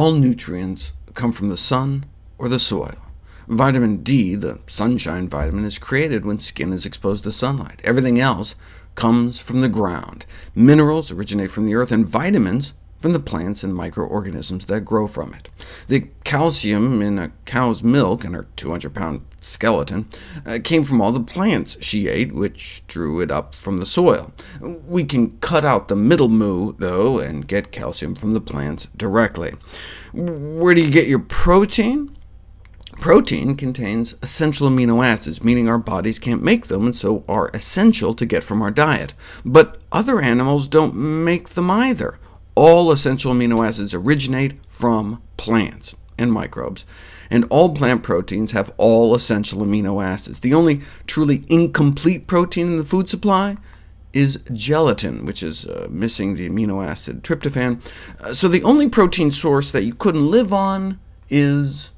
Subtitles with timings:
[0.00, 2.06] All nutrients come from the sun
[2.38, 2.96] or the soil.
[3.46, 7.82] Vitamin D, the sunshine vitamin, is created when skin is exposed to sunlight.
[7.84, 8.54] Everything else
[8.94, 10.24] comes from the ground.
[10.54, 15.34] Minerals originate from the earth, and vitamins from the plants and microorganisms that grow from
[15.34, 15.48] it.
[15.88, 20.06] The calcium in a cow's milk and her 200-pound skeleton
[20.46, 24.32] uh, came from all the plants she ate, which drew it up from the soil.
[24.60, 29.54] We can cut out the middle moo, though, and get calcium from the plants directly.
[30.12, 32.16] Where do you get your protein?
[33.00, 38.14] Protein contains essential amino acids, meaning our bodies can't make them, and so are essential
[38.14, 39.14] to get from our diet.
[39.42, 42.18] But other animals don't make them either.
[42.54, 46.84] All essential amino acids originate from plants and microbes,
[47.30, 50.40] and all plant proteins have all essential amino acids.
[50.40, 53.56] The only truly incomplete protein in the food supply
[54.12, 57.80] is gelatin, which is uh, missing the amino acid tryptophan.
[58.20, 61.90] Uh, so the only protein source that you couldn't live on is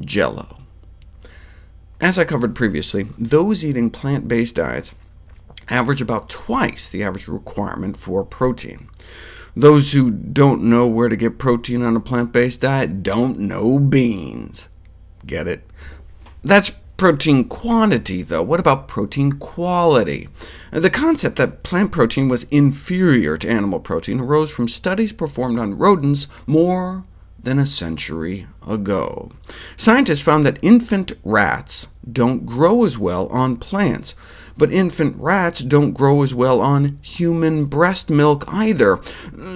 [0.00, 0.56] jello.
[2.00, 4.94] As I covered previously, those eating plant-based diets
[5.68, 8.88] average about twice the average requirement for protein.
[9.58, 14.68] Those who don't know where to get protein on a plant-based diet don't know beans.
[15.26, 15.68] Get it?
[16.44, 18.44] That's protein quantity, though.
[18.44, 20.28] What about protein quality?
[20.70, 25.76] The concept that plant protein was inferior to animal protein arose from studies performed on
[25.76, 27.02] rodents more
[27.38, 29.30] than a century ago.
[29.76, 34.14] Scientists found that infant rats don't grow as well on plants,
[34.56, 38.98] but infant rats don't grow as well on human breast milk either.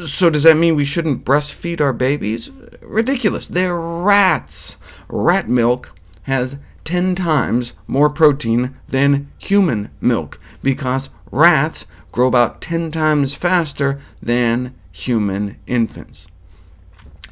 [0.07, 2.51] So does that mean we shouldn't breastfeed our babies?
[2.81, 3.49] Ridiculous.
[3.49, 4.77] They're rats.
[5.09, 12.91] Rat milk has 10 times more protein than human milk, because rats grow about 10
[12.91, 16.27] times faster than human infants.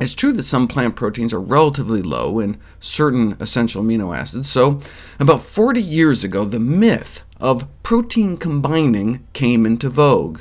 [0.01, 4.81] It's true that some plant proteins are relatively low in certain essential amino acids, so
[5.19, 10.41] about 40 years ago, the myth of protein combining came into vogue.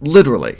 [0.00, 0.56] Literally,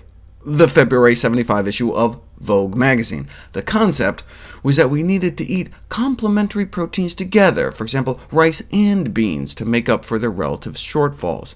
[0.47, 3.27] the February 75 issue of Vogue magazine.
[3.53, 4.23] The concept
[4.63, 9.65] was that we needed to eat complementary proteins together, for example, rice and beans, to
[9.65, 11.55] make up for their relative shortfalls.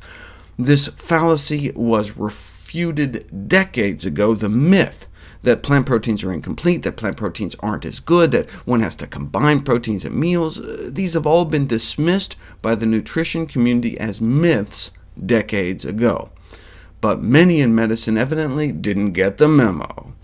[0.59, 4.35] This fallacy was refuted decades ago.
[4.35, 5.07] The myth
[5.43, 9.07] that plant proteins are incomplete, that plant proteins aren't as good, that one has to
[9.07, 10.61] combine proteins at meals.
[10.61, 14.91] Uh, these have all been dismissed by the nutrition community as myths
[15.25, 16.31] decades ago.
[17.01, 20.15] But many in medicine evidently didn't get the memo.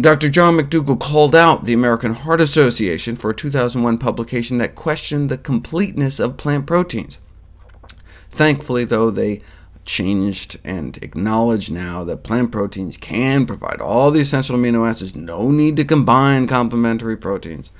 [0.00, 0.28] Dr.
[0.28, 5.36] John McDougall called out the American Heart Association for a 2001 publication that questioned the
[5.36, 7.18] completeness of plant proteins.
[8.30, 9.42] Thankfully, though, they
[9.88, 15.50] changed and acknowledged now that plant proteins can provide all the essential amino acids, no
[15.50, 17.72] need to combine complementary proteins.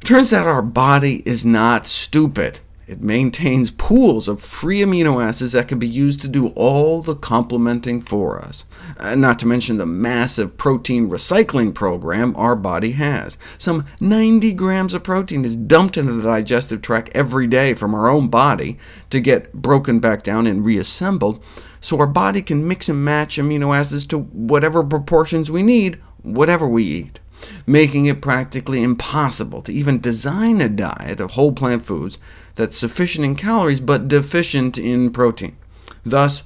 [0.00, 2.60] It turns out our body is not stupid.
[2.86, 7.14] It maintains pools of free amino acids that can be used to do all the
[7.14, 8.64] complementing for us,
[8.98, 13.38] uh, not to mention the massive protein recycling program our body has.
[13.56, 18.08] Some 90 grams of protein is dumped into the digestive tract every day from our
[18.08, 18.78] own body
[19.10, 21.42] to get broken back down and reassembled,
[21.80, 26.66] so our body can mix and match amino acids to whatever proportions we need, whatever
[26.66, 27.20] we eat
[27.66, 32.18] making it practically impossible to even design a diet of whole plant foods
[32.54, 35.56] that's sufficient in calories but deficient in protein.
[36.04, 36.42] Thus,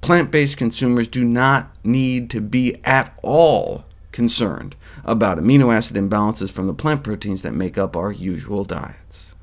[0.00, 4.74] plant-based consumers do not need to be at all concerned
[5.04, 9.35] about amino acid imbalances from the plant proteins that make up our usual diets.